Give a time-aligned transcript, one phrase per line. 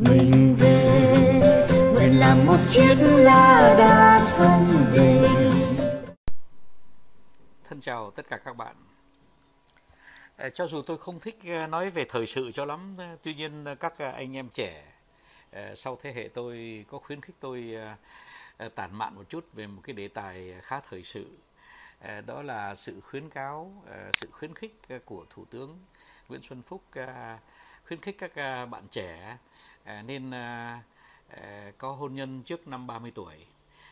[0.00, 1.12] mình về.
[1.94, 5.28] Nguyện làm một chiếc lá đa sông về.
[7.64, 8.76] Thân chào tất cả các bạn.
[10.36, 13.34] Ờ, cho dù tôi không thích ờ, nói về thời sự cho lắm ờ, tuy
[13.34, 14.92] nhiên các anh em trẻ
[15.76, 17.76] sau thế hệ tôi có khuyến khích tôi
[18.74, 21.38] tản mạn một chút về một cái đề tài khá thời sự.
[22.26, 23.82] Đó là sự khuyến cáo
[24.12, 25.78] sự khuyến khích của thủ tướng
[26.28, 26.82] Nguyễn Xuân Phúc
[27.86, 29.36] khuyến khích các bạn trẻ
[29.86, 30.76] Ờ, nên ờ,
[31.30, 33.46] ờ, có hôn nhân trước năm 30 tuổi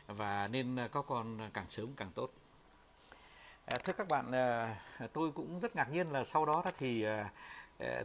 [0.06, 2.30] và nên có con càng sớm càng tốt.
[3.66, 4.76] À, thưa các bạn, à,
[5.12, 7.30] tôi cũng rất ngạc nhiên là sau đó thì à,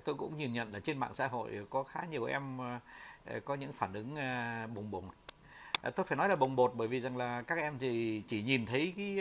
[0.04, 2.58] tôi cũng nhìn nhận là trên mạng xã hội có khá nhiều em
[3.46, 4.16] có những phản ứng
[4.74, 5.10] bùng bùng.
[5.82, 8.42] À, tôi phải nói là bồng bột bởi vì rằng là các em thì chỉ
[8.42, 9.20] nhìn thấy cái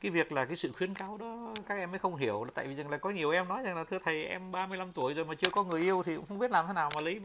[0.00, 2.46] cái việc là cái sự khuyến cáo đó, các em mới không hiểu.
[2.54, 5.14] Tại vì rằng là có nhiều em nói rằng là thưa thầy, em 35 tuổi
[5.14, 7.20] rồi mà chưa có người yêu thì cũng không biết làm thế nào mà lấy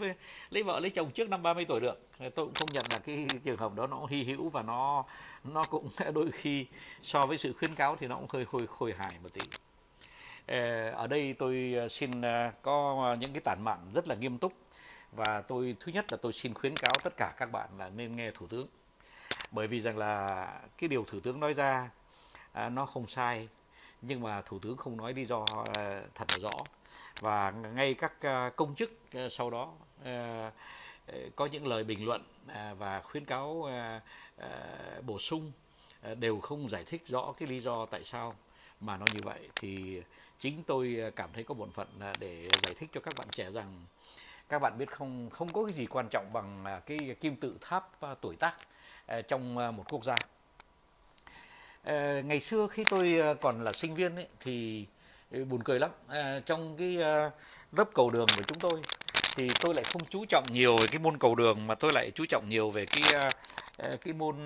[0.50, 2.02] lấy vợ, lấy chồng trước năm 30 tuổi được.
[2.20, 5.06] Tôi cũng không nhận là cái trường hợp đó nó hy hữu và nó
[5.44, 6.66] nó cũng đôi khi
[7.02, 9.42] so với sự khuyến cáo thì nó cũng hơi khôi khôi hài một tí.
[10.48, 14.38] Ờ, ở đây tôi ờ, xin ờ, có những cái tản mạn rất là nghiêm
[14.38, 14.54] túc
[15.12, 18.16] và tôi thứ nhất là tôi xin khuyến cáo tất cả các bạn là nên
[18.16, 18.68] nghe thủ tướng.
[19.52, 21.90] Bởi vì rằng là cái điều thủ tướng nói ra
[22.52, 23.48] à, nó không sai
[24.02, 26.64] nhưng mà thủ tướng không nói lý do à, thật là rõ.
[27.20, 29.74] Và ngay các à, công chức à, sau đó
[30.04, 30.52] à,
[31.08, 34.02] à có những lời bình luận à, và khuyến cáo à,
[34.38, 34.50] à,
[35.06, 35.52] bổ sung
[36.02, 38.36] à, đều không giải thích rõ cái lý do tại sao
[38.80, 39.50] mà nó như vậy.
[39.56, 40.02] Thì
[40.40, 41.88] chính tôi à, cảm thấy có bổn phận
[42.20, 43.74] để giải thích cho các bạn trẻ rằng
[44.52, 47.58] các bạn biết không không có cái gì quan trọng bằng à, cái kim tự
[47.62, 48.56] tháp à, tuổi tác
[49.06, 50.16] à, trong một quốc gia.
[51.84, 54.86] Ờ, ngày xưa khi tôi còn là sinh viên ấy, thì
[55.32, 55.92] ừ, buồn cười lắm.
[56.46, 56.98] Trong cái
[57.72, 58.82] lớp cầu đường của chúng tôi
[59.36, 62.12] thì tôi lại không chú trọng nhiều về cái môn cầu đường mà tôi lại
[62.16, 63.34] chú trọng nhiều về cái
[64.02, 64.46] cái môn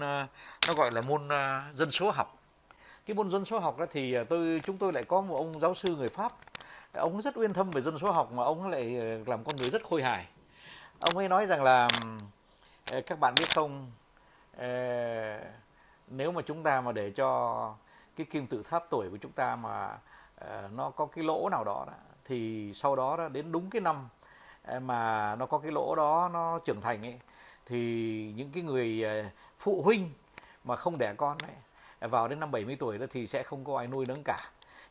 [0.68, 1.28] nó gọi là môn
[1.74, 2.40] dân số học.
[3.06, 5.76] Cái môn dân số học đó thì tôi chúng tôi lại có một ông giáo
[5.76, 6.34] sư người pháp
[6.96, 9.70] ông rất uyên thâm về dân số học mà ông lại ờ, làm con người
[9.70, 10.28] rất khôi hài.
[11.00, 11.88] Ông ấy nói rằng là
[12.92, 13.92] ờ, các bạn biết không
[14.58, 15.40] ờ,
[16.08, 17.74] nếu mà chúng ta mà để cho
[18.16, 19.98] cái kim tự tháp tuổi của chúng ta mà
[20.72, 21.86] nó có cái lỗ nào đó,
[22.26, 24.10] thì sau đó, đó đến đúng cái năm
[24.82, 27.20] mà nó có cái lỗ đó nó trưởng thành ấy
[27.66, 29.06] thì những cái người
[29.58, 30.12] phụ huynh
[30.64, 33.78] mà không đẻ con ấy vào đến năm 70 tuổi đó thì sẽ không có
[33.78, 34.40] ai nuôi nấng cả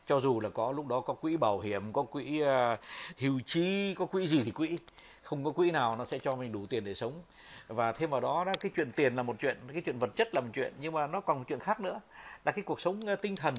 [0.05, 2.79] cho dù là có lúc đó có quỹ bảo hiểm có quỹ uh,
[3.19, 4.77] hưu trí có quỹ gì thì quỹ.
[5.21, 7.21] Không có quỹ nào nó sẽ cho mình đủ tiền để sống.
[7.67, 10.35] Và thêm vào đó, đó cái chuyện tiền là một chuyện cái chuyện vật chất
[10.35, 12.01] là một chuyện nhưng mà nó còn một chuyện khác nữa
[12.45, 13.55] là cái cuộc sống uh, tinh thần.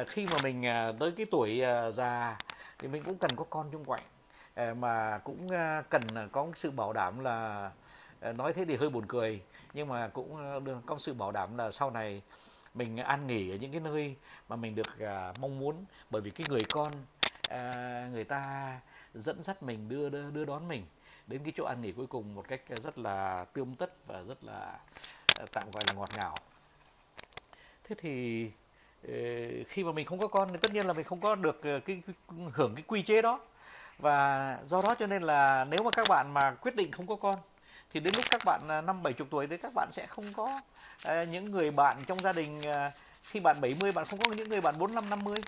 [0.00, 2.38] Uh, khi mà mình uh, tới cái tuổi uh, già
[2.78, 4.02] thì mình cũng cần có con chung quanh
[4.62, 7.70] uh, mà cũng uh, cần uh, có sự bảo đảm là
[8.30, 9.40] uh, nói thế thì hơi buồn cười
[9.74, 12.22] nhưng mà cũng uh, có sự bảo đảm là sau này
[12.74, 14.16] mình an nghỉ ở những cái nơi
[14.48, 15.84] mà mình được à, mong muốn.
[16.10, 16.92] Bởi vì cái người con
[17.48, 18.72] à, người ta
[19.14, 20.86] dẫn dắt mình đưa, đưa đưa đón mình
[21.26, 24.44] đến cái chỗ an nghỉ cuối cùng một cách rất là tươm tất và rất
[24.44, 24.78] là
[25.38, 26.36] à, tạm gọi là ngọt ngào.
[27.84, 28.46] Thế thì
[29.08, 29.14] ờ,
[29.68, 31.80] khi mà mình không có con thì tất nhiên là mình không có được ờ,
[31.80, 32.14] cái, cái
[32.52, 33.40] hưởng cái quy chế đó.
[33.98, 37.16] Và do đó cho nên là nếu mà các bạn mà quyết định không có
[37.16, 37.38] con
[37.90, 40.32] thì đến lúc các bạn à, năm bảy chục tuổi đấy các bạn sẽ không
[40.32, 40.60] có
[41.08, 44.48] uh, những người bạn trong gia đình uh, khi bạn 70 bạn không có những
[44.48, 45.40] người bạn 45 50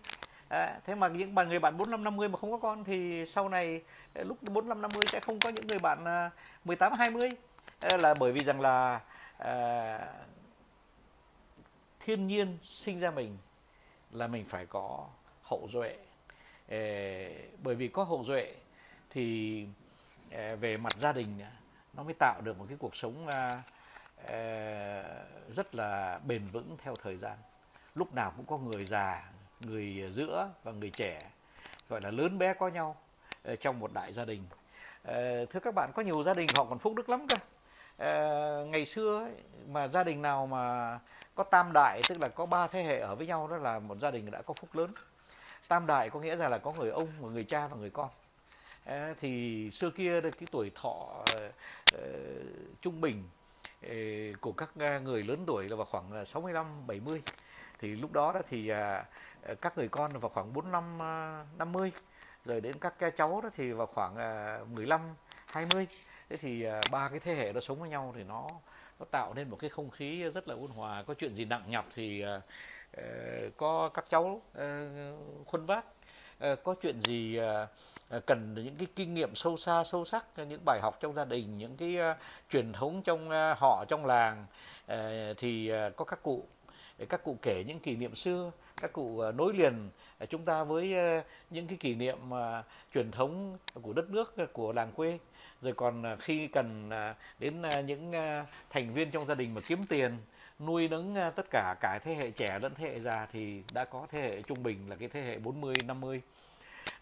[0.51, 3.49] à, thế mà những bạn người bạn 45 50 mà không có con thì sau
[3.49, 3.83] này
[4.15, 6.31] lúc 45 50 sẽ không có những người bạn
[6.65, 7.31] 18 20
[7.81, 9.01] à, ờ, là bởi vì rằng là
[9.39, 9.99] à,
[12.01, 13.39] thiên nhiên sinh ra mình
[14.13, 15.07] là mình phải có
[15.43, 15.97] hậu duệ.
[16.69, 16.79] À,
[17.63, 18.55] bởi vì có hậu duệ
[19.11, 19.67] thì
[20.31, 21.41] à, về mặt gia đình
[21.93, 23.63] nó mới tạo được một cái cuộc sống à,
[24.27, 25.03] à,
[25.51, 27.39] rất là bền vững theo thời gian.
[27.95, 29.31] Lúc nào cũng có người già
[29.61, 31.31] người giữa và người trẻ
[31.89, 32.97] gọi là lớn bé có nhau
[33.45, 34.45] ờ, trong một đại gia đình.
[35.05, 35.15] À,
[35.51, 37.37] thưa các bạn có nhiều gia đình họ còn phúc đức lắm cơ.
[37.99, 39.33] À, ngày xưa ấy,
[39.69, 40.99] mà gia đình nào mà
[41.35, 43.99] có tam đại tức là có ba thế hệ ở với nhau đó là một
[43.99, 44.91] gia đình đã có phúc lớn.
[45.69, 48.09] Tam đại có nghĩa là là có người ông người cha và người con
[49.19, 51.51] thì xưa kia cái tuổi thọ ờ,
[51.93, 52.03] ờ,
[52.81, 53.29] trung bình
[53.83, 53.95] ờ,
[54.41, 57.23] của các người lớn tuổi là vào khoảng 65 70
[57.79, 59.05] thì lúc đó đó thì à,
[59.61, 60.99] các người con vào khoảng 45
[61.59, 61.93] 50
[62.45, 64.15] rồi đến các cháu đó thì vào khoảng
[64.75, 65.01] 15
[65.47, 65.87] 20
[66.31, 68.51] thế thì ba cái thế hệ nó sống với nhau thì nó
[68.99, 71.03] nó tạo nên một cái không khí rất là ôn hòa.
[71.03, 72.25] Có chuyện gì nặng nhọc thì
[73.57, 74.43] có các cháu
[75.47, 75.85] khuân vác.
[76.65, 77.69] Có chuyện gì uh,
[78.11, 81.25] Ờ, cần những cái kinh nghiệm sâu xa sâu sắc những bài học trong gia
[81.25, 82.17] đình những cái uh,
[82.51, 84.47] truyền thống trong uh, họ trong làng.
[84.93, 84.99] Uh,
[85.37, 86.45] thì uh, có các cụ
[87.09, 89.91] các cụ kể những kỷ niệm xưa các cụ uh, nối liền
[90.23, 92.65] uh, chúng ta với uh, những cái kỷ niệm uh,
[92.95, 95.19] truyền thống của đất nước uh, của làng quê.
[95.61, 99.55] Rồi còn uh, khi cần uh, đến uh, những uh, thành viên trong gia đình
[99.55, 100.17] mà kiếm tiền
[100.59, 104.07] nuôi nấng tất cả cả thế hệ trẻ lẫn thế hệ già thì đã có
[104.11, 106.21] thế hệ trung bình là cái thế hệ 40 50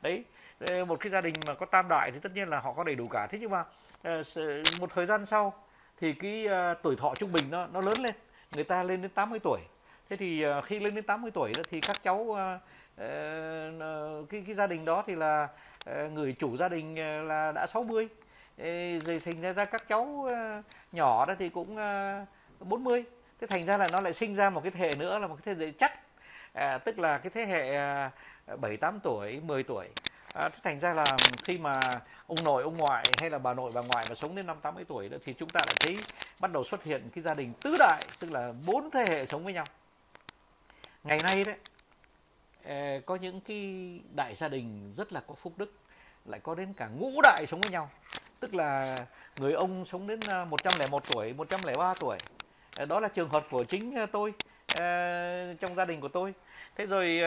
[0.03, 0.25] đấy
[0.61, 2.85] Ờ, một cái gia đình mà có tam đại thì tất nhiên là họ có
[2.85, 3.27] đầy đủ cả.
[3.31, 3.65] Thế nhưng mà
[4.03, 4.23] ờ,
[4.79, 5.55] một thời gian sau
[6.01, 8.15] thì cái ờ, tuổi thọ trung bình nó nó lớn lên.
[8.53, 9.61] Người ta lên đến 80 tuổi.
[10.11, 12.37] Thế thì khi lên đến 80 tuổi đó thì các cháu
[14.31, 15.49] cái cái gia đình đó thì là
[15.87, 18.09] người chủ gia đình là đã 60
[18.99, 20.29] rồi sinh ra các cháu
[20.93, 21.77] nhỏ đó thì cũng
[22.61, 23.05] 40
[23.41, 25.37] thế thành ra là nó lại sinh ra một cái thế hệ nữa là một
[25.45, 25.93] cái thế hệ chắc.
[26.53, 27.79] À, tức là cái thế hệ
[28.57, 29.89] bảy tám tuổi 10 tuổi
[30.39, 33.81] à, thành ra là khi mà ông nội ông ngoại hay là bà nội bà
[33.81, 35.99] ngoại mà sống đến năm 80 tuổi đó thì chúng ta lại thấy
[36.41, 39.45] bắt đầu xuất hiện cái gia đình tứ đại tức là bốn thế hệ sống
[39.45, 39.65] với nhau.
[41.05, 41.55] Ngày nay đấy
[42.65, 45.73] ờ, có những cái đại gia đình rất là có phúc đức
[46.25, 47.91] lại có đến cả ngũ đại sống với nhau.
[48.41, 48.99] Tức là
[49.37, 52.19] người ông sống đến ờ, 101 tuổi 103 tuổi.
[52.77, 54.33] Ờ, đó là trường hợp của chính tôi
[55.61, 56.35] trong gia đình của tôi.
[56.77, 57.21] Thế rồi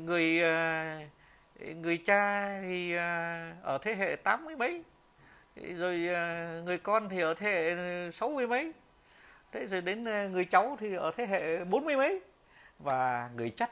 [0.00, 0.42] người
[1.60, 4.82] người cha thì à, ở thế hệ tám mươi mấy
[5.74, 8.72] rồi à, người con thì ở thế hệ sáu mươi mấy.
[9.52, 12.20] Thế rồi đến à, người cháu thì ở thế hệ bốn mươi mấy
[12.78, 13.70] và người chất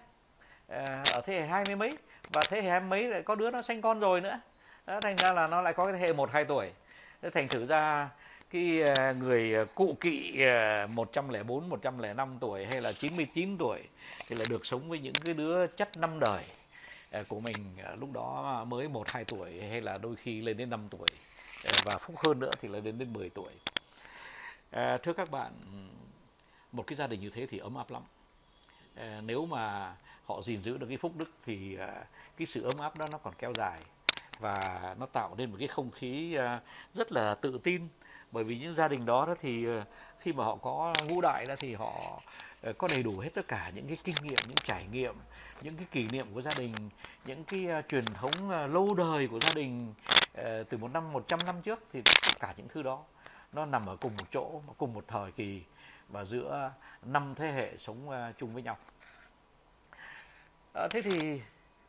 [1.12, 1.98] ở thế hệ hai mươi mấy.
[2.32, 4.40] Và thế hệ hai mươi mấy lại có đứa nó sinh con rồi nữa.
[4.86, 6.70] Đó, thành ra là nó lại có cái thế hệ một hai tuổi.
[7.32, 8.08] Thành thử ra
[8.50, 8.82] cái
[9.18, 10.38] người cụ kỵ
[10.88, 13.80] 104, 105 tuổi hay là 99 tuổi
[14.28, 16.42] thì là được sống với những cái đứa chất năm đời.
[17.14, 20.56] Ờ, của mình ờ, lúc đó mới một, hai tuổi hay là đôi khi lên
[20.56, 21.08] đến 5 tuổi
[21.64, 23.52] ờ, và phúc hơn nữa thì là đến đến 10 tuổi.
[25.02, 25.52] Thưa các bạn,
[26.72, 28.02] một cái gia đình như thế thì ấm áp lắm.
[29.26, 29.94] Nếu mà
[30.24, 31.78] họ gìn giữ được cái phúc đức thì
[32.36, 33.80] cái sự ấm áp đó nó còn kéo dài
[34.38, 36.36] và nó tạo nên một cái không khí
[36.94, 37.88] rất là tự tin
[38.34, 39.84] bởi vì những gia đình đó đó thì ờ,
[40.18, 42.20] khi mà họ có ngũ đại đó thì họ
[42.62, 45.14] ờ, có đầy đủ hết tất cả những cái kinh nghiệm, những trải nghiệm,
[45.62, 46.74] những cái kỷ niệm của gia đình,
[47.24, 49.94] những cái ờ, truyền thống lâu đời của gia đình
[50.68, 53.02] từ một năm, một trăm năm trước thì tất cả những thứ đó
[53.52, 55.62] nó nằm ở cùng một chỗ, cùng một thời kỳ
[56.08, 56.72] và giữa
[57.02, 58.76] năm thế hệ sống chung với nhau.
[60.90, 61.40] Thế thì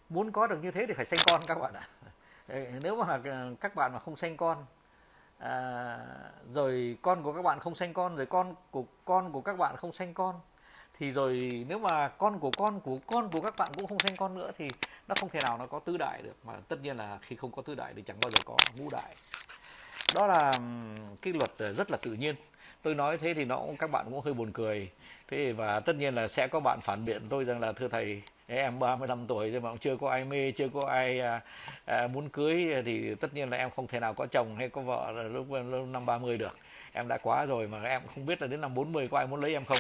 [0.10, 1.88] muốn có được như thế thì phải sinh con các bạn ạ.
[2.82, 3.20] Nếu mà
[3.62, 4.66] các bạn mà không sinh con
[5.40, 5.98] à,
[6.50, 9.78] rồi con của các bạn không sinh con rồi con của con của các bạn
[9.78, 10.36] không sinh con.
[11.00, 14.16] Thì rồi nếu mà con của con của con của các bạn cũng không sinh
[14.16, 14.68] con nữa thì
[15.08, 16.36] nó không thể nào nó có tứ đại được.
[16.44, 18.90] Mà tất nhiên là khi không có tứ đại thì chẳng bao giờ có ngũ
[18.92, 19.16] đại.
[20.16, 20.60] Đó là
[21.22, 22.36] cái luật ờ, rất là tự nhiên.
[22.82, 24.92] Tôi nói thế thì nó các bạn cũng hơi buồn cười.
[25.28, 28.22] Thế và tất nhiên là sẽ có bạn phản biện tôi rằng là thưa thầy
[28.48, 31.42] em 35 tuổi rồi mà cũng chưa có ai mê chưa có ai à,
[31.86, 34.82] à, muốn cưới thì tất nhiên là em không thể nào có chồng hay có
[34.82, 36.58] vợ lúc, lúc năm 30 được.
[36.94, 39.42] Em đã quá rồi mà em không biết là đến năm 40 có ai muốn
[39.42, 39.80] lấy em không.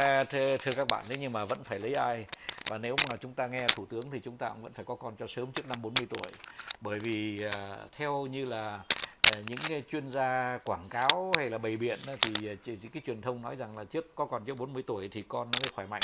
[0.00, 2.26] À, thưa, thưa các bạn, thế nhưng mà vẫn phải lấy ai?
[2.68, 4.94] Và nếu mà chúng ta nghe thủ tướng thì chúng ta cũng vẫn phải có
[4.94, 6.32] con cho sớm trước năm 40 tuổi.
[6.80, 8.80] Bởi vì à, theo như là
[9.46, 13.20] những cái chuyên gia quảng cáo hay là bày biện thì à, chỉ cái truyền
[13.22, 15.86] thông nói rằng là trước, có còn trước 40 tuổi thì con nó mới khỏe
[15.86, 16.02] mạnh.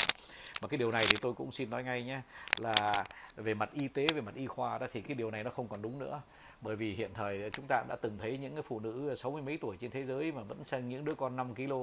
[0.61, 2.21] Mà cái điều này thì tôi cũng xin nói ngay nhé,
[2.57, 5.49] là về mặt y tế, về mặt y khoa đó thì cái điều này nó
[5.49, 6.21] không còn đúng nữa.
[6.61, 9.41] Bởi vì hiện thời chúng ta đã từng thấy những cái phụ nữ sáu mươi
[9.41, 11.73] mấy tuổi trên thế giới mà vẫn sinh những đứa con 5 kg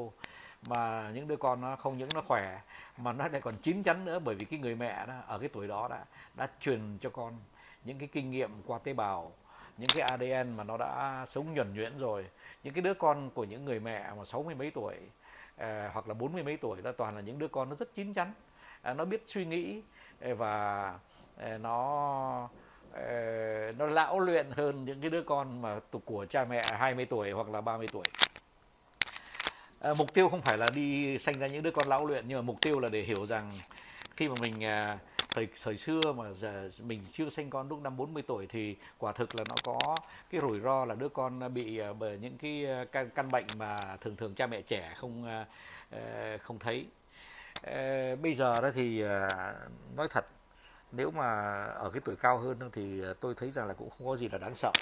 [0.62, 2.60] mà những đứa con nó không những nó khỏe,
[2.96, 4.18] mà nó lại còn chín chắn nữa.
[4.18, 6.04] Bởi vì cái người mẹ đó, ở cái tuổi đó đã
[6.36, 7.32] đã truyền cho con
[7.84, 9.32] những cái kinh nghiệm qua tế bào
[9.78, 12.26] những cái ADN mà nó đã sống nhuần nhuyễn rồi
[12.62, 14.94] những cái đứa con của những người mẹ mà sáu mươi mấy tuổi
[15.56, 17.94] à, hoặc là bốn mươi mấy tuổi đó toàn là những đứa con nó rất
[17.94, 18.32] chín chắn.
[18.82, 19.82] À, nó biết suy nghĩ
[20.20, 20.94] ờ, và
[21.36, 22.48] à, nó
[22.92, 27.30] à, nó lão luyện hơn những cái đứa con mà của cha mẹ 20 tuổi
[27.30, 28.08] hoặc là 30 tuổi.
[29.80, 32.38] À, mục tiêu không phải là đi sanh ra những đứa con lão luyện nhưng
[32.38, 33.58] mà mục tiêu là để hiểu rằng
[34.16, 34.98] khi mà mình à,
[35.34, 39.12] thời thời xưa mà giờ mình chưa sinh con lúc năm 40 tuổi thì quả
[39.12, 39.96] thực là nó có
[40.30, 43.46] cái rủi ro là đứa con bị à, bởi những cái à, căn, căn bệnh
[43.56, 45.46] mà thường thường cha mẹ trẻ không à,
[45.90, 46.86] ờ, không thấy.
[47.62, 49.02] Ờ, bây giờ đó thì
[49.96, 50.26] nói thật
[50.92, 54.16] nếu mà ở cái tuổi cao hơn thì tôi thấy rằng là cũng không có
[54.16, 54.72] gì là đáng sợ.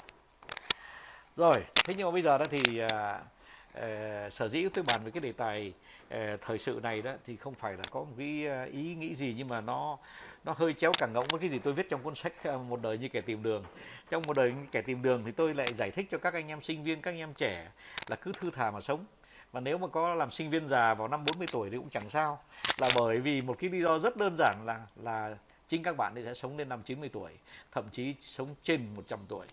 [1.36, 5.20] Rồi thế nhưng mà bây giờ đó thì uh, sở dĩ tôi bàn về cái
[5.20, 5.72] đề tài
[6.14, 9.34] uh, thời sự này đó thì không phải là có một cái ý nghĩ gì
[9.36, 9.98] nhưng mà nó
[10.46, 12.82] nó hơi chéo cả ngỗng với cái gì tôi viết trong cuốn sách ờ, một
[12.82, 13.64] đời như kẻ tìm đường.
[14.10, 16.48] Trong một đời như kẻ tìm đường thì tôi lại giải thích cho các anh
[16.48, 17.70] em sinh viên các anh em trẻ
[18.06, 19.04] là cứ thư thả mà sống.
[19.52, 22.10] Và nếu mà có làm sinh viên già vào năm 40 tuổi thì cũng chẳng
[22.10, 22.40] sao.
[22.78, 25.36] Là bởi vì một cái lý do rất đơn giản là là
[25.68, 27.30] chính các bạn sẽ sống đến năm 90 tuổi
[27.72, 29.46] thậm chí sống trên 100 tuổi.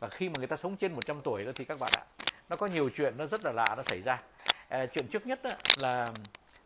[0.00, 2.04] Và khi mà người ta sống trên 100 tuổi đó thì các bạn ạ
[2.48, 4.22] nó có nhiều chuyện nó rất là lạ nó xảy ra.
[4.68, 6.12] À, chuyện trước nhất đó là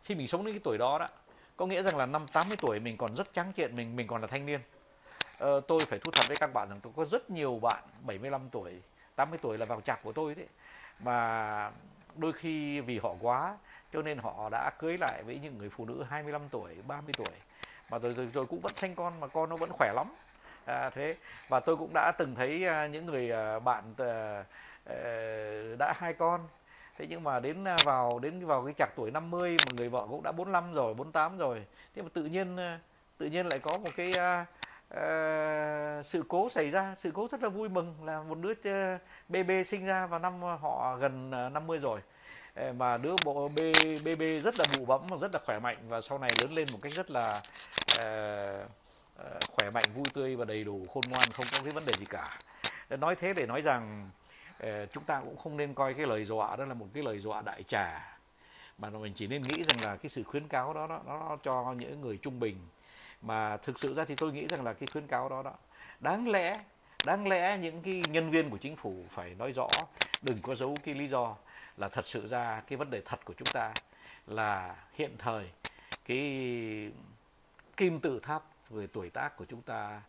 [0.04, 1.08] khi mình sống đến cái tuổi đó đó
[1.56, 4.20] có nghĩa rằng là năm 80 tuổi mình còn rất trắng kiện mình mình còn
[4.20, 4.60] là thanh niên.
[5.38, 8.48] Ờ, tôi phải thu thật với các bạn rằng tôi có rất nhiều bạn 75
[8.50, 8.72] tuổi
[9.16, 10.46] 80 tuổi là vào chạc của tôi đấy.
[10.98, 11.70] Mà
[12.16, 13.56] đôi khi vì họ quá
[13.92, 17.34] cho nên họ đã cưới lại với những người phụ nữ 25 tuổi 30 tuổi.
[17.90, 20.06] Mà rồi, rồi, rồi cũng vẫn sinh con mà con nó vẫn khỏe lắm.
[20.64, 21.16] À, thế.
[21.48, 24.44] Và tôi cũng đã từng thấy à, những người à, bạn ờ,
[24.84, 26.40] ờ, đã hai con
[26.98, 30.06] thế nhưng mà đến à, vào đến vào cái chạc tuổi 50 mà người vợ
[30.10, 31.66] cũng đã 45 rồi 48 rồi.
[31.94, 32.80] Thế mà tự nhiên à,
[33.18, 34.48] tự nhiên lại có một cái uh,
[34.94, 39.00] uh, sự cố xảy ra sự cố rất là vui mừng là một đứa uh,
[39.28, 42.00] BB sinh ra vào năm họ gần uh, 50 rồi.
[42.76, 43.48] Mà đứa bộ
[44.04, 46.68] BB rất là bụ bẫm và rất là khỏe mạnh và sau này lớn lên
[46.72, 47.42] một cách rất là
[47.92, 48.70] uh,
[49.48, 52.06] khỏe mạnh vui tươi và đầy đủ khôn ngoan không có cái vấn đề gì
[52.06, 52.38] cả.
[52.90, 54.10] Nói thế để nói rằng
[54.58, 57.18] Ờ, chúng ta cũng không nên coi cái lời dọa đó là một cái lời
[57.18, 58.16] dọa đại trà
[58.78, 61.72] mà mình chỉ nên nghĩ rằng là cái sự khuyến cáo đó, đó nó cho
[61.72, 62.56] những người trung bình.
[63.22, 65.52] Mà thực sự ra thì tôi nghĩ rằng là cái khuyến cáo đó đó
[66.00, 66.60] đáng lẽ
[67.06, 69.68] đáng lẽ những cái nhân viên của chính phủ phải nói rõ
[70.22, 71.36] đừng có giấu cái lý do
[71.76, 73.72] là thật sự ra cái vấn đề thật của chúng ta
[74.26, 75.50] là hiện thời
[76.04, 76.20] cái
[77.76, 80.02] kim tự tháp về tuổi tác của chúng ta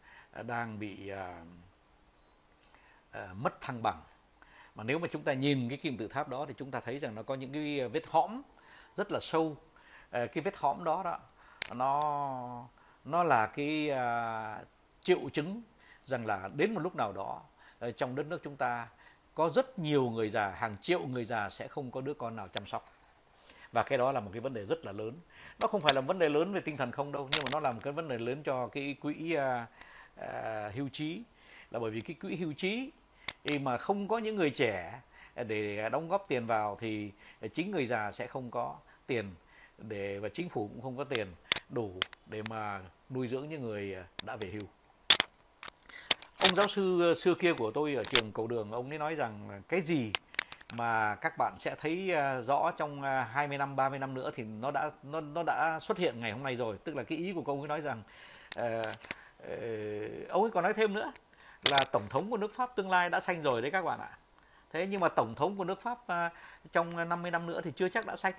[0.43, 1.17] đang bị uh,
[3.17, 4.01] uh, mất thăng bằng
[4.75, 6.99] mà nếu mà chúng ta nhìn cái kim tự tháp đó thì chúng ta thấy
[6.99, 8.41] rằng nó có những cái ờ, vết hõm
[8.95, 9.57] rất là sâu.
[10.11, 11.19] Ờ, cái vết hõm đó đó
[11.73, 12.67] nó
[13.05, 14.59] nó là cái à,
[15.01, 15.61] triệu chứng
[16.03, 17.41] rằng là đến một lúc nào đó
[17.97, 18.87] trong đất nước chúng ta
[19.33, 22.47] có rất nhiều người già hàng triệu người già sẽ không có đứa con nào
[22.47, 22.93] chăm sóc.
[23.71, 25.19] Và cái đó là một cái vấn đề rất là lớn.
[25.59, 27.59] Nó không phải là vấn đề lớn về tinh thần không đâu nhưng mà nó
[27.59, 29.69] là một cái vấn đề lớn cho cái quỹ uh,
[30.19, 31.23] uh, hưu trí.
[31.71, 32.91] Là bởi vì cái quỹ hưu trí
[33.45, 35.01] thì mà không có những người trẻ
[35.47, 37.11] để đóng góp tiền vào thì
[37.53, 38.75] chính người già sẽ không có
[39.07, 39.31] tiền
[39.77, 41.27] để và chính phủ cũng không có tiền
[41.69, 41.91] đủ
[42.25, 44.63] để mà nuôi dưỡng những người đã về hưu.
[46.37, 49.15] Ông giáo sư ờ, xưa kia của tôi ở trường cầu đường ông ấy nói
[49.15, 50.11] rằng cái gì
[50.73, 54.43] mà các bạn sẽ thấy ờ, rõ trong ờ, 20 năm 30 năm nữa thì
[54.43, 56.77] nó đã nó nó đã xuất hiện ngày hôm nay rồi.
[56.83, 58.01] Tức là cái ý của ông ấy nói rằng
[58.59, 58.65] uh,
[59.43, 61.11] uh, ông ấy còn nói thêm nữa
[61.69, 64.17] là tổng thống của nước Pháp tương lai đã sanh rồi đấy các bạn ạ.
[64.73, 66.29] Thế nhưng mà tổng thống của nước Pháp à,
[66.71, 68.33] trong 50 năm nữa thì chưa chắc đã sanh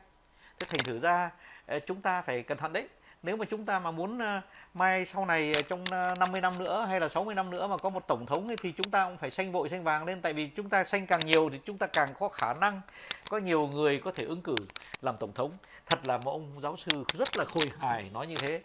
[0.58, 1.30] thế thành thử ra
[1.66, 2.88] à, chúng ta phải cẩn thận đấy
[3.26, 4.40] nếu mà chúng ta mà muốn ờ,
[4.74, 7.76] mai sau này ờ, trong ờ, 50 năm nữa hay là 60 năm nữa mà
[7.76, 10.20] có một tổng thống ấy, thì chúng ta cũng phải xanh vội xanh vàng lên.
[10.20, 12.80] Tại vì chúng ta xanh càng nhiều thì chúng ta càng có khả năng
[13.28, 14.56] có nhiều người có thể ứng cử
[15.02, 15.50] làm tổng thống.
[15.86, 18.60] Thật là một ông giáo sư rất là khôi hài nói như thế.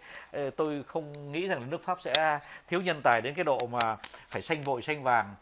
[0.52, 3.98] Tôi không nghĩ rằng nước Pháp sẽ thiếu nhân tài đến cái độ mà
[4.30, 5.36] phải xanh vội xanh vàng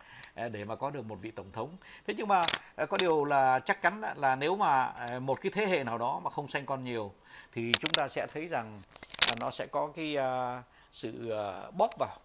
[0.52, 1.78] để mà có được một vị tổng thống.
[2.08, 2.46] Thế nhưng mà
[2.90, 6.30] có điều là chắc chắn là nếu mà một cái thế hệ nào đó mà
[6.30, 7.14] không sanh con nhiều
[7.54, 8.82] thì chúng ta sẽ thấy rằng
[9.40, 11.34] nó sẽ có cái uh, sự
[11.68, 12.18] uh, bóp vào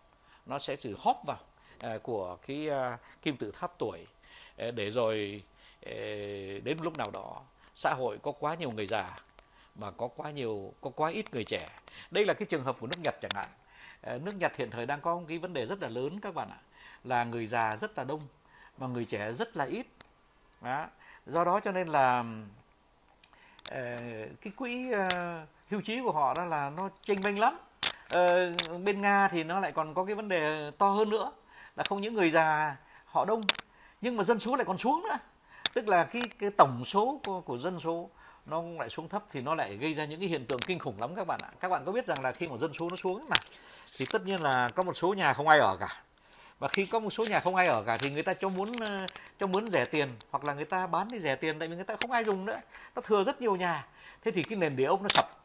[0.46, 1.38] nó sẽ sự hóp vào
[1.94, 4.06] uh, của cái uh, kim tự tháp tuổi.
[4.68, 5.42] Uh, để rồi
[5.86, 5.90] uh,
[6.64, 7.42] đến lúc nào đó
[7.74, 9.18] xã hội có quá nhiều người già
[9.74, 11.68] mà có quá nhiều có quá ít người trẻ.
[12.10, 13.48] Đây là cái trường hợp của nước nhật chẳng hạn.
[14.14, 16.34] Uh, nước nhật hiện thời đang có một cái vấn đề rất là lớn các
[16.34, 16.58] bạn ạ
[17.04, 18.20] là người già rất là đông
[18.78, 19.86] mà người trẻ rất là ít.
[20.60, 20.86] Đó.
[21.26, 22.24] do đó cho nên là
[23.68, 27.58] uh, cái quỹ uh, hưu trí của họ đó là nó tranh bênh lắm.
[28.08, 28.52] Ờ,
[28.84, 31.32] bên nga thì nó lại còn có cái vấn đề to hơn nữa
[31.76, 33.42] là không những người già họ đông
[34.00, 35.18] nhưng mà dân số lại còn xuống nữa.
[35.74, 38.10] Tức là cái cái tổng số của, của dân số
[38.46, 41.00] nó lại xuống thấp thì nó lại gây ra những cái hiện tượng kinh khủng
[41.00, 41.50] lắm các bạn ạ.
[41.60, 43.36] Các bạn có biết rằng là khi mà dân số nó xuống mà
[43.96, 46.02] thì tất nhiên là có một số nhà không ai ở cả.
[46.58, 48.72] Và khi có một số nhà không ai ở cả thì người ta cho muốn
[48.80, 49.06] ờ,
[49.40, 51.84] cho muốn rẻ tiền hoặc là người ta bán đi rẻ tiền tại vì người
[51.84, 52.60] ta không ai dùng nữa.
[52.96, 53.86] Nó thừa rất nhiều nhà.
[54.22, 55.43] Thế thì cái nền địa ốc nó sập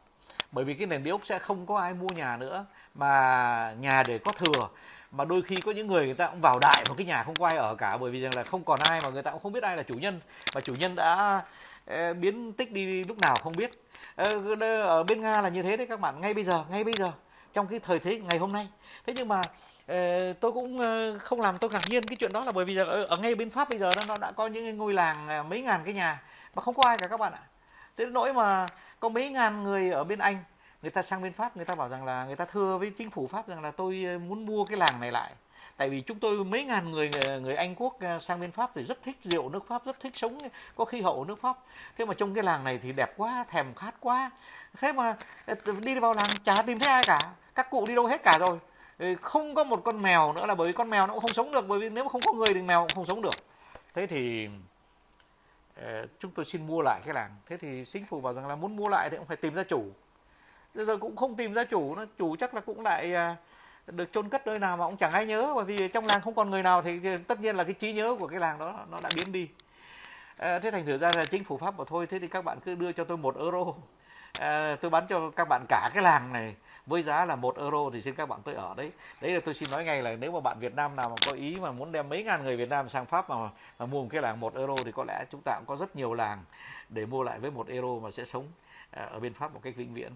[0.52, 4.02] bởi vì cái nền địa ốc sẽ không có ai mua nhà nữa mà nhà
[4.02, 4.68] để có thừa.
[5.12, 7.34] Mà đôi khi có những người người ta cũng vào đại một cái nhà không
[7.34, 9.42] có ai ở cả bởi vì rằng là không còn ai mà người ta cũng
[9.42, 10.20] không biết ai là chủ nhân.
[10.52, 11.42] Và chủ nhân đã
[11.86, 13.70] ờ, biến tích đi lúc nào không biết.
[14.16, 16.94] Ờ, ở bên nga là như thế đấy các bạn ngay bây giờ ngay bây
[16.94, 17.12] giờ
[17.52, 18.68] trong cái thời thế ngày hôm nay.
[19.06, 19.42] Thế nhưng mà
[19.86, 20.80] ờ, tôi cũng
[21.20, 23.50] không làm tôi ngạc nhiên cái chuyện đó là bởi vì ở, ở ngay bên
[23.50, 26.22] pháp bây giờ nó đã có những ngôi làng mấy ngàn cái nhà
[26.54, 27.42] mà không có ai cả các bạn ạ.
[27.96, 28.68] Thế nỗi mà
[29.00, 30.38] có mấy ngàn người ở bên anh,
[30.82, 33.10] người ta sang bên pháp, người ta bảo rằng là, người ta thưa với chính
[33.10, 35.32] phủ pháp rằng là tôi ờ, muốn mua cái làng này lại.
[35.76, 38.70] Tại vì chúng tôi mấy ngàn người ờ, người Anh quốc ờ, sang bên Pháp
[38.74, 40.38] thì rất thích rượu nước Pháp, rất thích sống,
[40.76, 41.56] có khí hậu nước Pháp.
[41.98, 44.30] Thế mà trong cái làng này thì đẹp quá, thèm khát quá.
[44.78, 45.16] Thế mà
[45.80, 47.18] đi vào làng chả tìm thấy ai cả.
[47.54, 48.58] Các cụ đi đâu hết cả rồi.
[49.22, 51.52] Không có một con mèo nữa là bởi vì con mèo nó cũng không sống
[51.52, 53.34] được, bởi vì nếu mà không có người thì mèo cũng không sống được.
[53.94, 54.48] Thế thì
[55.76, 57.30] Ờ, chúng tôi xin mua lại cái làng.
[57.46, 59.62] Thế thì chính phủ bảo rằng là muốn mua lại thì cũng phải tìm ra
[59.62, 59.84] chủ.
[60.74, 63.36] Bây giờ cũng không tìm ra chủ nó chủ chắc là cũng lại à,
[63.86, 65.52] được chôn cất nơi nào mà cũng chẳng ai nhớ.
[65.54, 68.16] Bởi vì trong làng không còn người nào thì tất nhiên là cái trí nhớ
[68.18, 69.48] của cái làng đó nó đã biến đi.
[70.36, 72.06] À, thế thành thử ra là chính phủ pháp bảo thôi.
[72.06, 73.64] Thế thì các bạn cứ đưa cho tôi một euro.
[74.38, 76.54] À, tôi bán cho các bạn cả cái làng này
[76.90, 78.92] với giá là một euro thì xin các bạn tới ở đấy.
[79.20, 81.32] Đấy là tôi xin nói ngay là nếu mà bạn Việt Nam nào mà có
[81.32, 83.36] ý mà muốn đem mấy ngàn người Việt Nam sang Pháp mà,
[83.78, 85.96] mà mua một cái làng một euro thì có lẽ chúng ta cũng có rất
[85.96, 86.44] nhiều làng
[86.88, 88.48] để mua lại với một euro mà sẽ sống
[88.90, 90.12] à, ở bên Pháp một cách vĩnh viễn.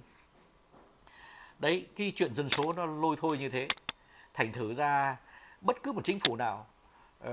[1.59, 3.69] Đấy cái chuyện dân số nó lôi thôi như thế.
[4.35, 5.17] Thành thử ra
[5.61, 6.67] bất cứ một chính phủ nào
[7.25, 7.31] uh,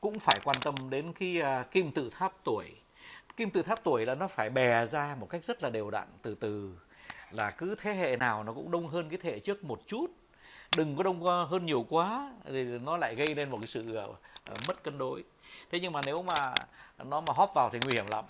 [0.00, 2.66] cũng phải quan tâm đến cái uh, kim tự tháp tuổi.
[3.36, 6.08] Kim tự tháp tuổi là nó phải bè ra một cách rất là đều đặn
[6.22, 6.78] từ từ
[7.30, 10.06] là cứ thế hệ nào nó cũng đông hơn cái thế hệ trước một chút.
[10.76, 14.08] Đừng có đông hơn nhiều quá thì nó lại gây lên một cái sự ờ,
[14.44, 15.24] ờ, mất cân đối.
[15.70, 16.54] Thế nhưng mà nếu mà
[17.04, 18.24] nó mà hóp vào thì nguy hiểm lắm.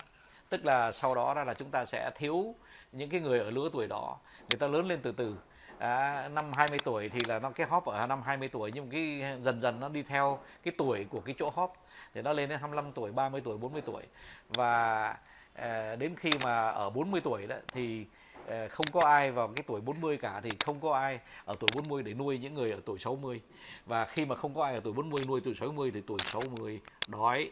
[0.49, 2.55] Tức là sau đó là chúng ta sẽ thiếu
[2.91, 4.17] những cái người ở lứa tuổi đó.
[4.49, 5.35] Người ta lớn lên từ từ.
[5.79, 9.23] À, năm 20 tuổi thì là nó cái hóp ở năm 20 tuổi nhưng cái
[9.41, 11.73] dần dần nó đi theo cái tuổi của cái chỗ hóp.
[12.13, 14.03] Thì nó lên đến 25 tuổi 30 tuổi 40 tuổi.
[14.49, 15.15] Và
[15.53, 18.05] à, đến khi mà ở 40 tuổi đó thì
[18.49, 21.69] Ờ, không có ai vào cái tuổi 40 cả thì không có ai ở tuổi
[21.73, 23.41] 40 để nuôi những người ở tuổi 60
[23.85, 26.79] và khi mà không có ai ở tuổi 40 nuôi tuổi 60 thì tuổi 60
[27.07, 27.51] đói.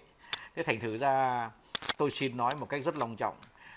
[0.55, 1.49] Thế thành thử ra
[1.97, 3.35] tôi xin nói một cách rất long trọng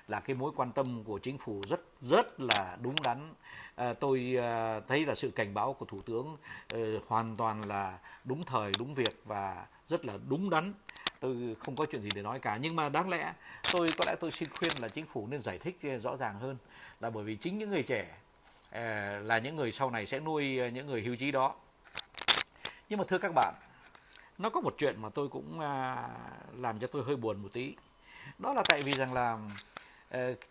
[0.08, 3.34] là cái mối quan tâm của chính phủ rất rất là đúng đắn.
[3.74, 6.36] À, tôi à, thấy là sự cảnh báo của thủ tướng
[6.68, 10.72] à, hoàn toàn là đúng thời đúng việc và rất là đúng đắn.
[11.20, 12.58] Tôi không có chuyện gì để nói cả.
[12.60, 13.32] Nhưng mà đáng lẽ
[13.72, 16.38] tôi có lẽ tôi xin khuyên là chính phủ nên giải thích ờ, rõ ràng
[16.38, 16.56] hơn.
[17.00, 18.16] Là bởi vì chính những người trẻ
[18.70, 21.54] ờ, là những người sau này sẽ nuôi ờ, những người hưu trí đó.
[22.88, 23.54] Nhưng mà thưa các bạn,
[24.38, 26.08] nó có một chuyện mà tôi cũng à,
[26.56, 27.76] làm cho tôi hơi buồn một tí.
[28.38, 29.38] Đó là tại vì rằng là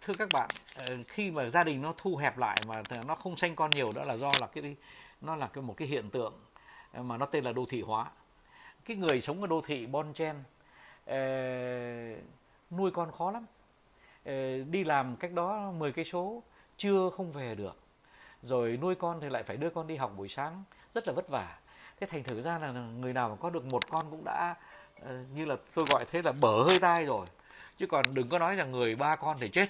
[0.02, 0.50] thưa các bạn
[1.08, 4.04] khi mà gia đình nó thu hẹp lại mà nó không sanh con nhiều, đó
[4.04, 4.76] là do là cái,
[5.22, 6.34] nó là cái một cái hiện tượng
[6.94, 8.06] mà nó tên là đô thị hóa
[8.86, 10.36] cái người sống ở đô thị bon chen
[11.06, 11.16] ờ,
[12.72, 13.46] nuôi con khó lắm.
[14.26, 16.44] Ờ, đi làm cách đó 10 cây số
[16.78, 17.78] chưa không về được.
[18.42, 20.64] Rồi nuôi con thì lại phải đưa con đi học buổi sáng
[20.94, 21.58] rất là vất vả.
[22.00, 24.56] Thế thành thử ra là người nào mà có được một con cũng đã
[25.02, 27.28] ờ, như là tôi gọi thế là bở hơi tai rồi.
[27.78, 29.70] Chứ còn đừng có nói rằng người ba con thì chết.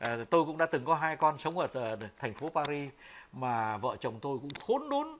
[0.00, 2.90] À, tôi cũng đã từng có hai con sống ở thành phố Paris
[3.32, 5.18] mà vợ chồng tôi cũng khốn đốn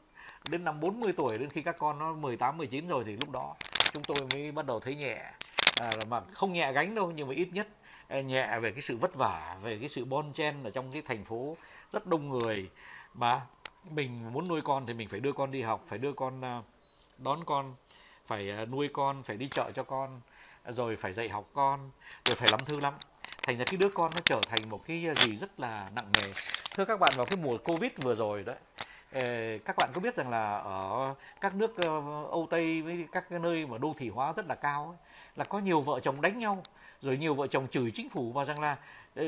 [0.50, 3.54] đến năm 40 tuổi đến khi các con nó 18 19 rồi thì lúc đó
[3.92, 5.30] chúng tôi mới bắt đầu thấy nhẹ.
[5.76, 7.68] À, mà không nhẹ gánh đâu nhưng mà ít nhất
[8.08, 11.02] à, nhẹ về cái sự vất vả về cái sự bon chen ở trong cái
[11.02, 11.56] thành phố
[11.92, 12.70] rất đông người.
[13.14, 13.40] Mà
[13.90, 16.62] mình muốn nuôi con thì mình phải đưa con đi học phải đưa con à,
[17.18, 17.74] đón con
[18.24, 20.20] phải à, nuôi con phải đi chợ cho con
[20.66, 21.90] rồi phải dạy học con
[22.24, 22.94] rồi phải lắm thư lắm.
[23.42, 26.32] Thành ra cái đứa con nó trở thành một cái gì rất là nặng nề.
[26.74, 28.56] Thưa các bạn vào cái mùa covid vừa rồi đấy
[29.64, 33.38] các bạn có biết rằng là ở các nước ờ, Âu Tây với các cái
[33.38, 34.96] nơi mà đô thị hóa rất là cao ấy,
[35.36, 36.62] là có nhiều vợ chồng đánh nhau
[37.02, 38.76] rồi nhiều vợ chồng chửi chính phủ và rằng là
[39.14, 39.24] ờ,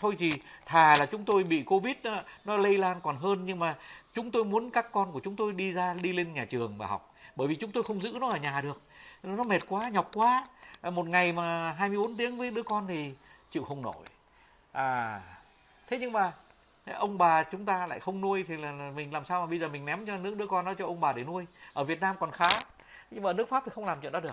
[0.00, 0.32] thôi thì
[0.66, 3.76] thà là chúng tôi bị covid nó, nó lây lan còn hơn nhưng mà
[4.14, 6.86] chúng tôi muốn các con của chúng tôi đi ra đi lên nhà trường và
[6.86, 7.14] học.
[7.36, 8.82] Bởi vì chúng tôi không giữ nó ở nhà được.
[9.22, 10.48] Nó mệt quá nhọc quá.
[10.80, 13.14] Ờ, một ngày mà 24 tiếng với đứa con thì
[13.50, 14.06] chịu không nổi.
[14.72, 15.20] À
[15.86, 16.32] thế nhưng mà
[16.94, 19.68] ông bà chúng ta lại không nuôi thì là mình làm sao mà bây giờ
[19.68, 21.46] mình ném cho nước, đứa con nó cho ông bà để nuôi?
[21.72, 22.48] Ở Việt Nam còn khá,
[23.10, 24.32] nhưng mà nước Pháp thì không làm chuyện đó được.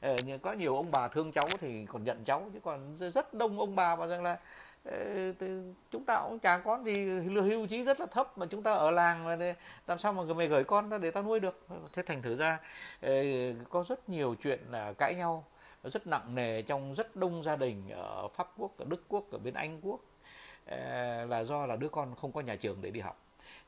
[0.00, 3.60] Ờ, có nhiều ông bà thương cháu thì còn nhận cháu, chứ còn rất đông
[3.60, 4.38] ông bà mà rằng là
[4.84, 5.32] ờ,
[5.90, 8.90] chúng ta cũng chả có gì hưu trí rất là thấp, mà chúng ta ở
[8.90, 9.38] làng
[9.86, 11.66] làm sao mà mày gửi con ra để ta nuôi được?
[11.92, 12.58] Thế thành thử ra
[13.00, 13.12] ờ,
[13.70, 15.44] có rất nhiều chuyện là cãi nhau,
[15.84, 19.38] rất nặng nề trong rất đông gia đình ở pháp quốc, ở đức quốc, ở
[19.38, 20.00] bên anh quốc.
[20.68, 23.20] Ờ, là do là đứa con không có nhà trường để đi học.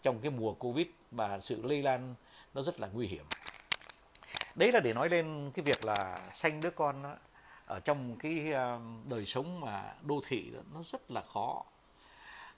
[0.03, 2.15] Trong cái mùa covid và sự lây lan
[2.55, 3.25] nó rất là nguy hiểm.
[4.55, 7.17] Đấy là để nói lên cái việc là sanh đứa con đó,
[7.67, 11.65] ở trong cái ờ, đời sống mà đô thị đó, nó rất là khó.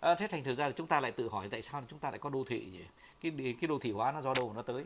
[0.01, 2.11] À, thế thành thực ra là chúng ta lại tự hỏi tại sao chúng ta
[2.11, 2.85] lại có đô thị nhỉ?
[3.21, 4.85] Cái cái đô thị hóa nó do đâu nó tới?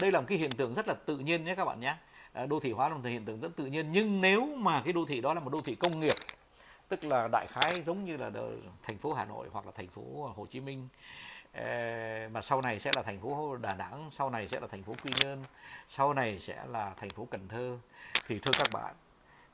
[0.00, 1.96] Đây là một cái hiện tượng rất là tự nhiên nhé các bạn nhé.
[2.48, 3.92] Đô thị hóa là một hiện tượng rất tự nhiên.
[3.92, 6.16] Nhưng nếu mà cái đô thị đó là một đô thị công nghiệp
[6.88, 8.30] tức là đại khái giống như là
[8.82, 10.88] thành phố Hà Nội hoặc là thành phố Hồ Chí Minh
[11.52, 11.64] ờ,
[12.32, 14.94] mà sau này sẽ là thành phố Đà Nẵng, sau này sẽ là thành phố
[15.04, 15.44] Quy Nhơn,
[15.88, 17.78] sau này sẽ là thành phố Cần Thơ.
[18.28, 18.94] Thì thưa các bạn,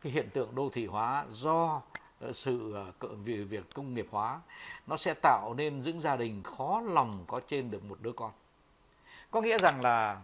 [0.02, 1.82] cái hiện tượng đô thị hóa do
[2.20, 4.40] ờ, sự ờ, vì việc, việc công nghiệp hóa
[4.86, 8.32] nó sẽ tạo nên những gia đình khó lòng có trên được một đứa con.
[9.30, 10.20] Có nghĩa rằng là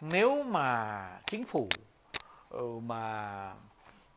[0.00, 1.68] nếu mà chính phủ
[2.82, 3.54] mà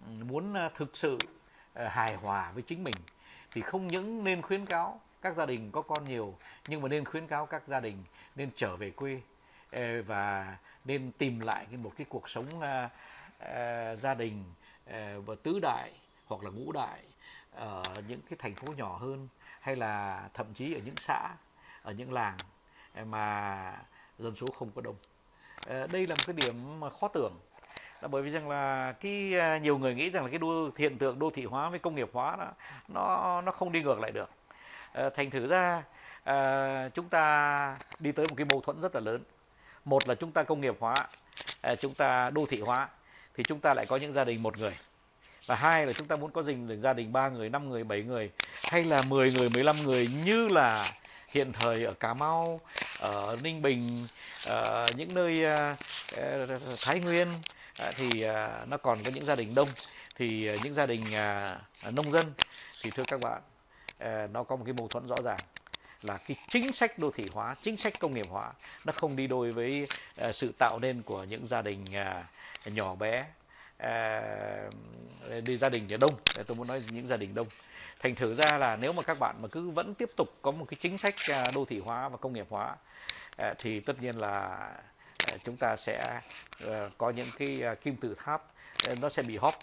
[0.03, 1.17] muốn thực sự
[1.75, 2.95] Ờ, hài hòa với chính mình,
[3.51, 7.05] thì không những nên khuyến cáo các gia đình có con nhiều, nhưng mà nên
[7.05, 8.03] khuyến cáo các gia đình
[8.35, 9.21] nên trở về quê
[9.71, 12.61] ờ, và nên tìm lại một cái cuộc sống
[13.39, 14.43] ờ, gia đình
[15.25, 15.91] và tứ đại
[16.25, 16.99] hoặc là ngũ đại
[17.51, 19.27] ở những cái thành phố nhỏ hơn,
[19.59, 21.29] hay là thậm chí ở những xã,
[21.83, 22.37] ở những làng
[23.05, 23.77] mà
[24.19, 24.95] dân số không có đông.
[25.91, 27.33] Đây là một cái điểm mà khó tưởng
[28.01, 30.97] là bởi vì rằng là cái à, nhiều người nghĩ rằng là cái đô hiện
[30.97, 32.51] tượng đô thị hóa với công nghiệp hóa đó,
[32.87, 34.29] nó nó không đi ngược lại được.
[34.93, 35.83] Ờ, thành thử ra
[36.23, 39.23] à, chúng ta đi tới một cái mâu thuẫn rất là lớn.
[39.85, 40.95] Một là chúng ta công nghiệp hóa
[41.61, 42.89] à, chúng ta đô thị hóa
[43.35, 44.77] thì chúng ta lại có những gia đình một người.
[45.45, 48.03] Và hai là chúng ta muốn có dình gia đình ba người năm người bảy
[48.03, 48.31] người
[48.63, 50.91] hay là 10 người 15 người như là
[51.27, 52.61] hiện thời ở Cà Mau
[52.99, 54.07] ở Ninh Bình
[54.45, 55.45] ở những nơi
[56.81, 57.27] Thái Nguyên
[57.79, 59.69] Ờ, thì ờ, nó còn có những gia đình đông.
[60.15, 61.03] Thì ờ, những gia đình
[61.91, 62.33] nông dân
[62.81, 63.41] thì thưa các bạn
[64.33, 65.39] nó có một cái mâu thuẫn rõ ràng
[66.01, 68.51] là cái chính sách đô thị hóa, chính sách công nghiệp hóa
[68.85, 69.87] nó không đi đôi với
[70.33, 71.85] sự tạo nên của những gia đình
[72.65, 73.25] nhỏ bé
[75.43, 76.15] đi gia đình đông.
[76.47, 77.47] Tôi muốn nói những gia đình đông.
[77.99, 80.65] Thành thử ra là nếu mà các bạn mà cứ vẫn tiếp tục có một
[80.69, 81.15] cái chính sách
[81.53, 82.75] đô thị hóa và công nghiệp hóa
[83.59, 84.69] thì tất nhiên là
[85.27, 86.21] Ờ, chúng ta sẽ
[86.59, 88.43] ờ, có những cái ờ, kim tự tháp
[89.01, 89.59] nó sẽ bị hóp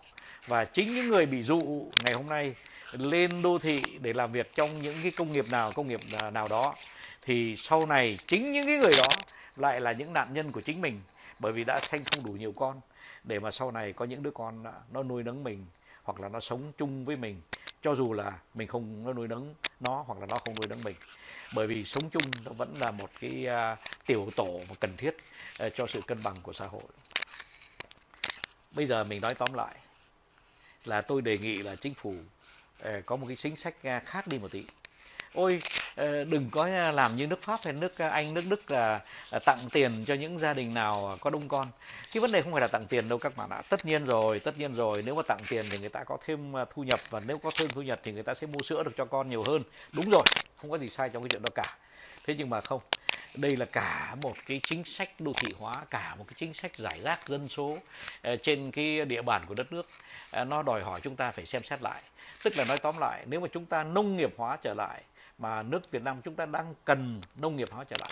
[0.46, 2.54] và chính những người bị dụ ngày hôm nay
[2.92, 6.00] lên đô thị để làm việc trong những cái công nghiệp nào, công nghiệp
[6.32, 6.74] nào đó,
[7.22, 9.08] thì sau này chính những cái người đó
[9.56, 11.00] lại là những nạn nhân của chính mình,
[11.38, 12.80] bởi vì đã sanh không đủ nhiều con,
[13.24, 15.66] để mà sau này có những đứa con nó nuôi nấng mình
[16.02, 17.40] hoặc là nó sống chung với mình
[17.82, 20.82] cho dù là mình không nó nuôi nấng nó hoặc là nó không nuôi nấng
[20.82, 20.96] mình
[21.54, 25.16] bởi vì sống chung nó vẫn là một cái uh, tiểu tổ mà cần thiết
[25.66, 26.82] uh, cho sự cân bằng của xã hội.
[28.70, 29.74] Bây giờ mình nói tóm lại
[30.84, 32.14] là tôi đề nghị là chính phủ
[32.88, 34.64] uh, có một cái chính sách khác đi một tí.
[35.34, 35.62] Ôi
[35.96, 39.00] Ờ, đừng có làm như nước pháp hay nước ờ, anh, nước đức là
[39.30, 41.68] ờ, tặng tiền cho những gia đình nào có đông con.
[42.12, 43.62] Cái vấn đề không phải là tặng tiền đâu các bạn ạ.
[43.68, 46.52] Tất nhiên rồi, tất nhiên rồi, nếu mà tặng tiền thì người ta có thêm
[46.74, 48.92] thu nhập và nếu có thêm thu nhập thì người ta sẽ mua sữa được
[48.96, 49.62] cho con nhiều hơn.
[49.92, 50.22] Đúng rồi,
[50.56, 51.76] không có gì sai trong cái chuyện đó cả.
[52.26, 52.80] Thế nhưng mà không,
[53.34, 56.76] đây là cả một cái chính sách đô thị hóa, cả một cái chính sách
[56.76, 57.78] giải rác dân số
[58.42, 59.88] trên cái địa bàn của đất nước.
[60.46, 62.02] Nó đòi hỏi chúng ta phải xem xét lại.
[62.44, 65.02] Tức là nói tóm lại, nếu mà chúng ta nông nghiệp hóa trở lại
[65.42, 68.10] mà nước Việt Nam chúng ta đang cần nông nghiệp hóa trở lại.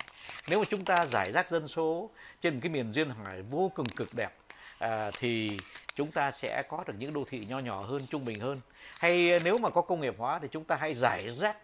[0.49, 3.73] Nếu mà chúng ta giải rác dân số trên một cái miền duyên hải vô
[3.75, 4.31] cùng cực đẹp
[4.79, 5.59] à, thì
[5.95, 8.61] chúng ta sẽ có được những đô thị nho nhỏ hơn trung bình hơn.
[8.99, 11.57] Hay nếu mà có công nghiệp hóa thì chúng ta hãy giải rác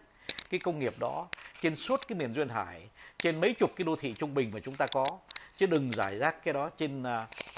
[0.49, 1.27] cái công nghiệp đó
[1.61, 4.59] trên suốt cái miền duyên hải trên mấy chục cái đô thị trung bình mà
[4.59, 5.19] chúng ta có
[5.57, 7.07] chứ đừng giải rác cái đó trên uh,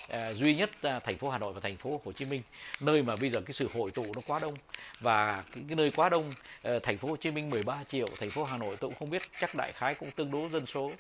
[0.03, 2.41] uh, duy nhất uh, thành phố Hà Nội và thành phố Hồ Chí Minh
[2.79, 4.55] nơi mà bây giờ cái sự hội tụ nó quá đông.
[4.99, 8.29] Và cái, cái nơi quá đông uh, thành phố Hồ Chí Minh 13 triệu thành
[8.29, 10.91] phố Hà Nội tôi cũng không biết chắc đại khái cũng tương đối dân số.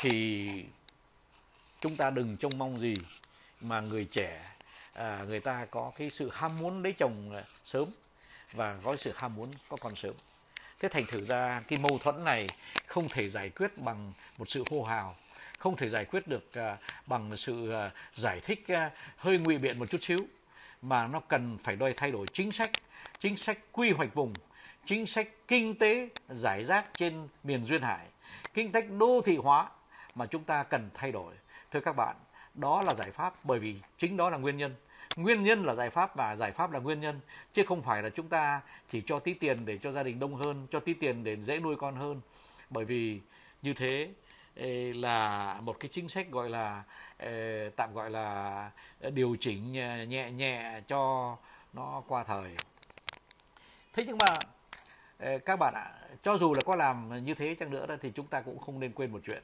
[0.00, 0.48] Thì
[1.80, 2.96] chúng ta đừng trông mong gì
[3.60, 4.42] mà người trẻ
[4.96, 7.88] à, người ta có cái sự ham muốn lấy chồng sớm
[8.52, 10.14] và có sự ham muốn có con sớm.
[10.80, 12.46] Thế thành thử ra cái mâu thuẫn này
[12.86, 15.16] không thể giải quyết bằng một sự hô hào
[15.58, 19.78] không thể giải quyết được à, bằng sự à, giải thích à, hơi ngụy biện
[19.78, 20.26] một chút xíu,
[20.82, 22.70] mà nó cần phải đòi thay đổi chính sách
[23.18, 24.34] chính sách quy hoạch vùng,
[24.84, 28.06] chính sách kinh tế giải rác trên miền duyên hải,
[28.54, 29.68] kinh tế đô thị hóa
[30.14, 31.34] mà chúng ta cần thay đổi.
[31.72, 32.16] Thưa các bạn,
[32.54, 34.74] đó là giải pháp, bởi vì chính đó là nguyên nhân.
[35.16, 37.20] Nguyên nhân là giải pháp, và giải pháp là nguyên nhân,
[37.52, 40.34] chứ không phải là chúng ta chỉ cho tí tiền để cho gia đình đông
[40.34, 42.20] hơn, cho tí tiền để dễ nuôi con hơn.
[42.70, 43.20] Bởi vì
[43.62, 44.08] như thế
[44.94, 46.82] là một cái chính sách gọi là
[47.76, 51.36] tạm gọi là điều chỉnh nhẹ nhẹ cho
[51.72, 52.56] nó qua thời.
[53.92, 54.38] Thế nhưng mà
[55.44, 55.90] các bạn ạ,
[56.22, 58.92] cho dù là có làm như thế chăng nữa thì chúng ta cũng không nên
[58.92, 59.42] quên một chuyện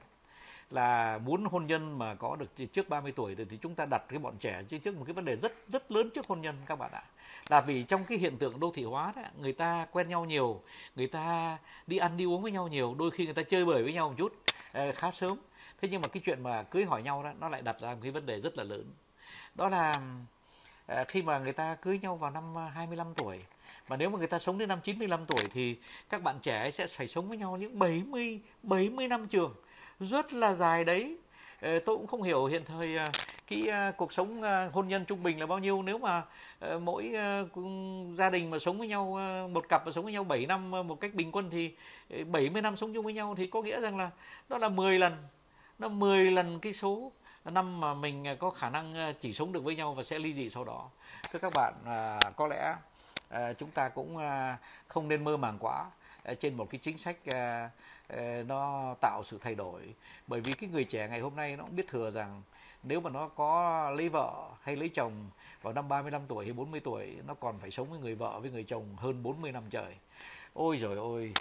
[0.73, 4.19] là muốn hôn nhân mà có được trước 30 tuổi thì chúng ta đặt cái
[4.19, 6.91] bọn trẻ trước một cái vấn đề rất rất lớn trước hôn nhân các bạn
[6.93, 7.03] ạ.
[7.49, 10.63] Là vì trong cái hiện tượng đô thị hóa đó, người ta quen nhau nhiều,
[10.97, 13.83] người ta đi ăn đi uống với nhau nhiều, đôi khi người ta chơi bời
[13.83, 14.37] với nhau một chút
[14.73, 15.39] ờ, khá sớm.
[15.81, 18.01] Thế nhưng mà cái chuyện mà cưới hỏi nhau đó nó lại đặt ra một
[18.03, 18.85] cái vấn đề rất là lớn.
[19.55, 20.01] Đó là
[20.87, 23.41] ờ, khi mà người ta cưới nhau vào năm ờ, 25 tuổi
[23.89, 25.77] mà nếu mà người ta sống đến năm 95 tuổi thì
[26.09, 29.55] các bạn trẻ sẽ phải sống với nhau những 70 70 năm trường
[30.07, 31.17] rất là dài đấy.
[31.61, 33.11] Ờ, tôi cũng không hiểu hiện thời ờ,
[33.47, 35.83] cái ờ, cuộc sống hôn nhân trung bình là bao nhiêu.
[35.83, 36.23] Nếu mà
[36.81, 37.15] mỗi
[38.15, 39.19] gia đình mà sống với nhau
[39.53, 41.75] một cặp mà sống với nhau 7 năm một cách bình quân thì
[42.25, 44.11] 70 năm sống chung với nhau thì có nghĩa rằng là
[44.49, 45.17] đó là 10 lần,
[45.79, 47.13] nó 10 lần cái số
[47.45, 50.51] năm mà mình có khả năng chỉ sống được với nhau và sẽ ly dị
[50.51, 50.89] sau đó.
[51.33, 51.75] Thưa các bạn
[52.37, 52.75] có lẽ
[53.59, 54.19] chúng ta cũng
[54.89, 55.91] không nên mơ màng quá
[56.41, 57.17] trên một cái chính sách
[58.13, 59.95] Ờ, nó tạo sự thay đổi.
[60.27, 62.43] Bởi vì cái người trẻ ngày hôm nay nó cũng biết thừa rằng
[62.83, 65.13] nếu mà nó có lấy vợ hay lấy chồng
[65.63, 68.51] vào năm 35 tuổi hay 40 tuổi nó còn phải sống với người vợ với
[68.51, 69.95] người chồng hơn 40 năm trời.
[70.55, 71.33] Ôi rồi ôi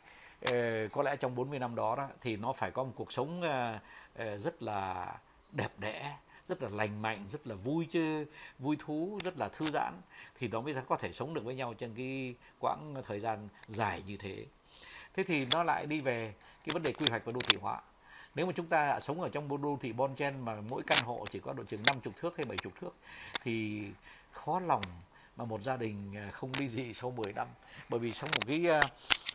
[0.41, 3.41] ờ, có lẽ trong 40 năm đó, đó thì nó phải có một cuộc sống
[4.15, 5.13] ờ, rất là
[5.51, 8.25] đẹp đẽ rất là lành mạnh rất là vui chơi
[8.60, 9.93] vui thú rất là thư giãn
[10.39, 14.03] thì nó mới có thể sống được với nhau trên cái quãng thời gian dài
[14.07, 14.45] như thế.
[15.13, 17.82] Thế thì nó lại đi về cái vấn đề quy hoạch và đô thị hóa.
[18.36, 21.26] Nếu mà chúng ta sống ở trong đô thị bon chen mà mỗi căn hộ
[21.32, 22.95] chỉ có độ chừng 50 thước hay 70 thước
[23.43, 23.84] thì
[24.32, 24.82] khó lòng
[25.38, 27.47] mà một gia đình à, không đi gì sau 10 năm.
[27.89, 28.82] Bởi vì trong một cái à,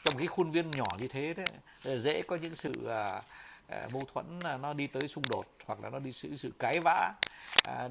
[0.05, 1.47] trong cái khuôn viên nhỏ như thế đấy
[1.87, 2.89] à, dễ có những sự
[3.93, 7.13] mâu thuẫn nó đi tới xung đột hoặc là nó đi sự sự cãi vã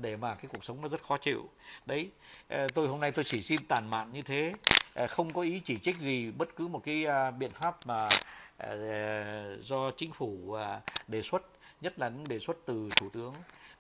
[0.01, 1.49] để mà cái cuộc sống nó rất khó chịu.
[1.85, 2.09] Đấy
[2.73, 4.53] tôi hôm nay tôi chỉ xin tàn mạn như thế
[5.09, 8.09] không có ý chỉ trích gì bất cứ một cái biện pháp mà
[8.57, 11.43] Ờ, ờ, do chính phủ ờ, đề xuất,
[11.81, 13.33] nhất là những đề xuất từ thủ tướng.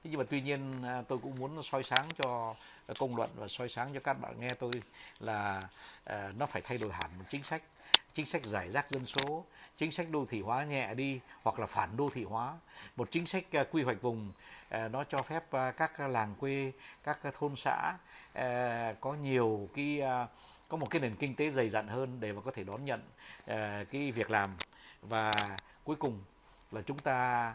[0.03, 2.55] Thế nhưng mà tuy nhiên tôi cũng muốn soi sáng cho
[2.99, 4.71] công luận và soi sáng cho các bạn nghe tôi
[5.19, 5.61] là
[6.37, 7.61] nó phải thay đổi hẳn một chính sách.
[8.13, 9.45] Chính sách giải rác dân số,
[9.77, 12.53] chính sách đô thị hóa nhẹ đi hoặc là phản đô thị hóa.
[12.95, 14.31] Một chính sách quy hoạch vùng
[14.71, 15.43] nó cho phép
[15.77, 16.71] các làng quê,
[17.03, 17.97] các thôn xã
[18.99, 20.01] có nhiều cái
[20.69, 23.01] có một cái nền kinh tế dày dặn hơn để mà có thể đón nhận
[23.39, 24.57] uh, cái việc làm.
[25.01, 26.23] Và cuối cùng
[26.71, 27.49] là chúng ta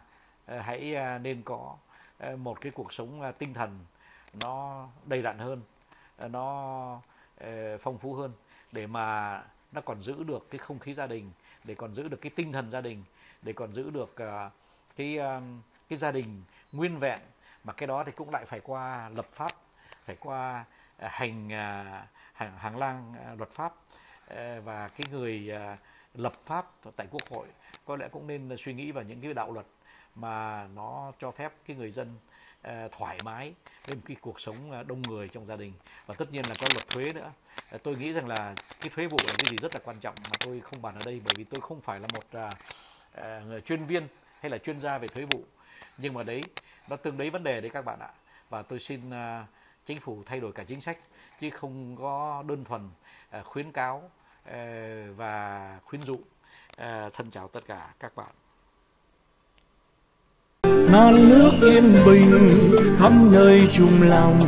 [0.55, 1.77] uh, hãy uh, nên có
[2.33, 3.79] uh, một cái cuộc sống uh, tinh thần
[4.35, 5.63] nó đầy đặn hơn
[6.25, 6.95] uh, nó
[7.45, 8.33] uh, phong phú hơn
[8.73, 9.43] để mà
[9.73, 11.33] nó còn giữ được cái không khí gia đình
[11.65, 13.05] để còn giữ được cái tinh thần gia đình
[13.43, 14.53] để còn giữ được uh,
[14.97, 15.43] cái uh,
[15.89, 16.43] cái gia đình
[16.73, 17.21] nguyên vẹn.
[17.65, 19.53] Mà cái đó thì cũng lại phải qua lập pháp
[20.05, 20.65] phải qua
[21.05, 22.09] uh, hành uh,
[22.41, 23.75] hàng, hàng lang à, luật pháp
[24.27, 25.77] ờ, và cái người à,
[26.15, 27.47] lập pháp tại quốc hội
[27.85, 29.67] có lẽ cũng nên suy nghĩ vào những cái đạo luật
[30.15, 32.17] mà nó cho phép cái người dân
[32.63, 33.55] ờ, thoải mái
[33.87, 35.73] với một cái cuộc sống à, đông người trong gia đình.
[36.07, 37.33] Và tất nhiên là có luật thuế nữa.
[37.71, 40.15] Ờ, tôi nghĩ rằng là cái thuế vụ là cái gì rất là quan trọng
[40.25, 42.55] mà tôi không bàn ở đây bởi vì tôi không phải là một
[43.47, 44.09] người chuyên viên
[44.41, 45.45] hay là chuyên gia về thuế vụ.
[45.99, 46.43] Nhưng mà đấy
[46.89, 48.11] nó tương đấy vấn đề đấy các bạn ạ.
[48.51, 49.47] Và tôi xin uh,
[49.91, 50.99] chính phủ thay đổi cả chính sách,
[51.41, 52.91] chứ không có đơn thuần
[53.31, 54.11] ờ, khuyến cáo
[54.51, 54.59] ờ,
[55.17, 56.19] và khuyến dụ
[56.77, 58.29] ờ, thân chào tất cả các bạn.
[60.93, 62.51] Non nước yên bình
[62.99, 64.41] khắp nơi chung lòng,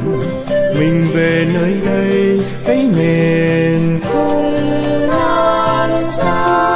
[0.78, 4.54] mình về nơi đây thấy miền không
[5.08, 6.71] non xa.